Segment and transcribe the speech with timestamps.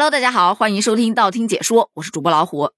[0.00, 2.70] Hello，大家好，欢迎收听道听解说，我是主播老虎。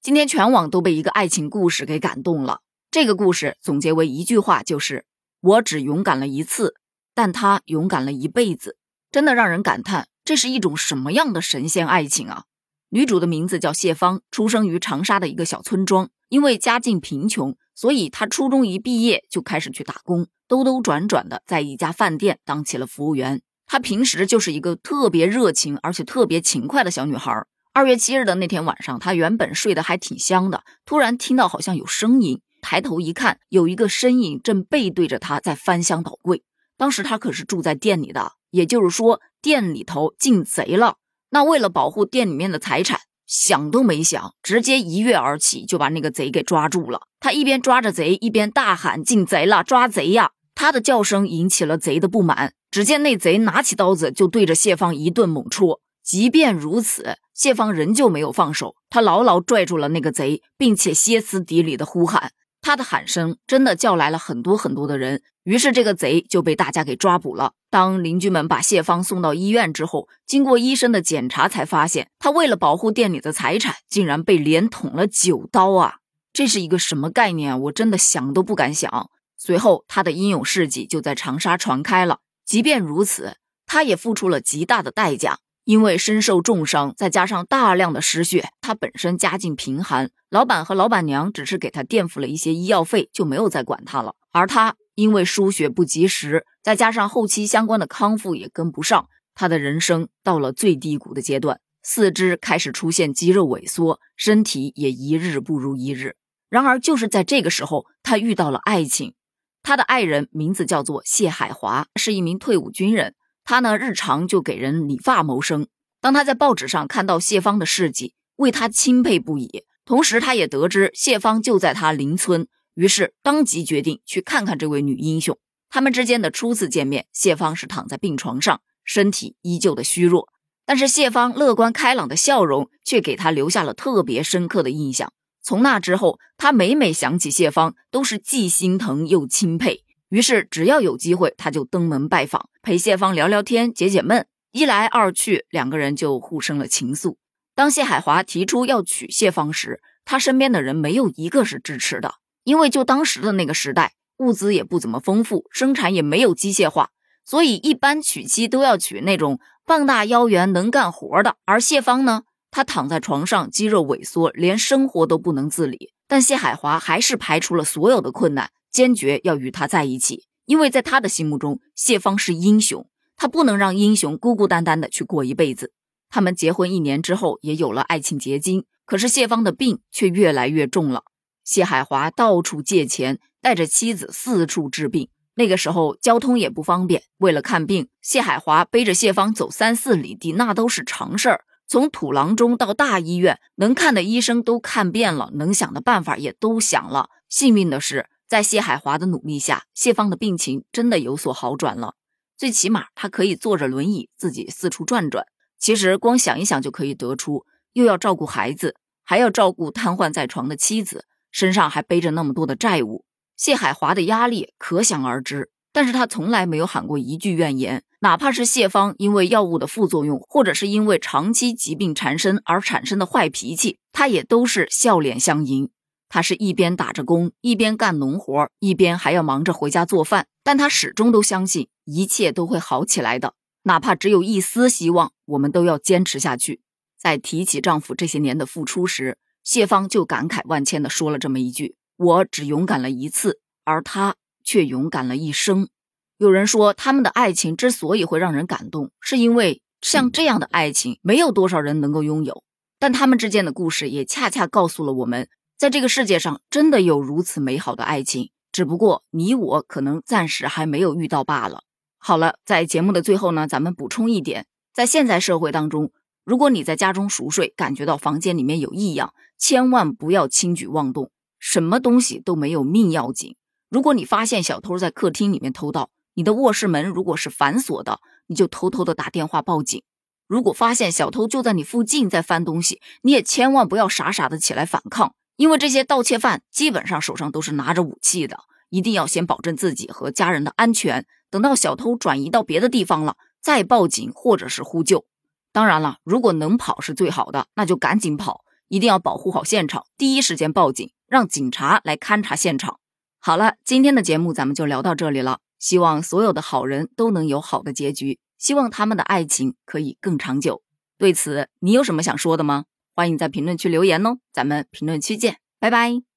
[0.00, 2.60] 今天全网都被一个爱情故事给感动了。
[2.92, 5.04] 这个故事总结为一句话，就是
[5.40, 6.76] 我只勇敢了一次，
[7.16, 8.76] 但他勇敢了一辈子，
[9.10, 12.44] 真的让人感叹，这是一种什么样的神仙爱情啊！
[12.90, 23.42] 女主的名字叫谢芳，出生于长沙的一个小村庄，因为家境贫穷，所以她初中一毕业就开始去打工，兜兜转转的在一家饭店当起了服务员。
[23.68, 27.44] 她平时就是一个特别热情而且特别勤快的小女孩。
[27.74, 36.42] 二月七日的那天晚上，她原本睡得还挺香的，突然听到好像有声音，抬头一看，有一个身影正背对着她在翻箱倒柜。
[36.76, 40.96] 当时她可是住在店里的，也就是说店里头进贼了。
[41.30, 47.02] 那为了保护店里面的财产，想都没想，直接一跃而起就把那个贼给抓住了。
[47.20, 52.52] 他一边抓着贼，一边大喊：“进贼了，抓贼呀！”他的叫声引起了贼的不满。
[52.68, 62.32] 只见那贼拿起刀子就对着谢芳一顿猛戳，即便如此，谢芳仍旧没有放手，他牢牢拽住了那个贼，并且歇斯底里的呼喊。
[62.60, 67.52] 他的喊声真的叫来了很多很多的人，于是这个贼就被大家给抓捕了。
[67.70, 75.98] 当邻居们把谢芳送到医院之后，经过医生的检查，才发现他为了保护店里的财产，竟然被连捅了九刀啊！
[76.32, 77.58] 这是一个什么概念？
[77.62, 79.08] 我真的想都不敢想。
[79.38, 82.18] 随后，他的英勇事迹就在长沙传开了。
[82.44, 83.36] 即便如此，
[83.66, 94.16] 他也付出了极大的代价，因为身受重伤，再加上大量的失血，他本身家境贫寒，老板和老板娘只是给他垫付了一些医药费，就没有再管他了。
[94.32, 106.16] 而他因为输血不及时，再加上后期相关的康复也跟不上，他的人生到了最低谷的阶段，四肢开始出现肌肉萎缩，身体也一日不如一日。
[106.48, 109.14] 然而，就是在这个时候，他遇到了爱情。
[109.62, 113.14] 他的爱人名字叫做谢海华，是一名退伍军人。
[113.44, 115.66] 他呢，日常就给人理发谋生。
[116.00, 119.64] 当他在报纸上看到谢芳的事迹，为他钦佩不已。
[119.84, 125.38] 同时，他也得知谢芳就在他邻村，于是当即决定去看看这位女英雄。
[125.70, 130.28] 他们之间的初次见面，谢芳是躺在病床上，身体依旧的虚弱，
[130.64, 135.12] 但是谢芳乐观开朗的笑容却给他留下了特别深刻的印象。
[135.48, 139.82] 从那之后，他每每想起谢芳，都是既心疼又钦佩。
[140.10, 144.26] 于是，只要有机会，他就登门拜访，陪谢芳聊聊天、解解闷。
[144.52, 147.16] 一来二去，两个人就互生了情愫。
[147.54, 156.90] 当谢海华提出要娶谢芳时，他身边的人没有一个是支持的，因为就当时的那个时代，物资也不怎么丰富，生产也没有机械化，
[157.24, 161.36] 所以一般娶妻都要娶那种膀大腰圆、能干活的。
[161.46, 162.24] 而谢芳呢？
[162.50, 165.92] 他躺在床上，肌肉萎缩，连生活都不能自理。
[166.06, 170.24] 但谢海华还是排除了所有的困难，坚决要与他在一起。
[170.46, 175.72] 因为在他的心目中，谢芳是英雄，他不能让英雄孤孤单单的去过一辈子。
[176.08, 178.64] 他们结婚一年之后，也有了爱情结晶。
[178.86, 181.02] 可是谢芳的病却越来越重了。
[181.44, 185.10] 谢海华到处借钱，带着妻子四处治病。
[185.34, 191.44] 那个时候交通也不方便，为了看病，谢海华背着谢芳走三四里地，那都是常事儿。
[191.68, 197.10] 从土郎中到大医院，能看的医生都看遍了，能想的办法也都想了。
[197.28, 201.94] 幸运的是，在谢海华的努力下，谢芳的病情真的有所好转了。
[202.38, 205.26] 最起码，他可以坐着轮椅自己四处转转。
[205.58, 213.04] 其实，光想一想就可以得出，又要照顾孩子，还要照顾瘫痪在床的妻子，身上还背着那么多的债务，
[213.36, 215.50] 谢海华的压力可想而知。
[215.78, 217.84] 但是他从来没有喊过一句怨言。
[218.00, 225.70] 哪怕是谢芳因为药物的副作用，或者是因为长期疾病缠身而产生的坏脾气，他也都是笑脸相迎。
[226.08, 230.26] 他是一边打着工，一边干农活，一边还要忙着回家做饭。
[230.42, 236.60] 但他始终都相信一切都会好起来的，哪怕只有一丝希望，我们都要坚持下去。
[237.00, 244.16] 在提起丈夫这些年的付出时，谢芳就感慨万千的说了这么一句：“我只勇敢了一次，而他
[244.48, 245.68] 却勇敢了一生。”
[246.16, 252.42] 有人说，他们的爱情之所以会让人感动，是因为像这样的爱情，没有多少人能够拥有。
[252.78, 255.28] 但他们之间的故事也恰恰告诉了我们，
[255.58, 261.64] 在这个世界上真的有如此美好的爱情，只不过你我可能暂时还没有遇到罢了。
[261.98, 265.92] 好了，在节目的最后呢，咱们补充一点，在现在社会当中，
[266.24, 273.36] 如果你在家中熟睡，感觉到房间里面有异样，千万不要轻举妄动，什么东西都没有命要紧。
[273.68, 279.82] 如果你发现小偷在客厅里面偷盗，你的卧室门如果是反锁的，你就偷偷的打电话报警。
[280.26, 288.40] 如果发现小偷就在你附近在翻东西，你也千万不要傻傻的起来反抗，因为这些盗窃犯基本上手上都是拿着武器的。
[288.70, 295.06] 一定要先保证自己和家人的安全，等到小偷转移到别的地方了再报警或者是呼救。
[295.52, 302.78] 当然了，如果能跑是最好的，那就赶紧跑，一定要保护好现场，第一时间报警，让警察来勘察现场。
[303.20, 305.40] 好了，今天的节目咱们就聊到这里了。
[305.58, 310.62] 希望所有的好人都能有好的结局，希望他们的爱情可以更长久。
[310.96, 312.64] 对此，你有什么想说的吗？
[312.94, 316.07] 欢迎在评论区留言哦，咱们评论区见，拜拜。